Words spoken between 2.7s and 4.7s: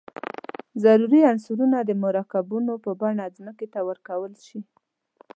په بڼه ځمکې ته ورکول شي.